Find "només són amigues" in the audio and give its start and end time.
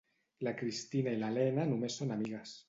1.75-2.57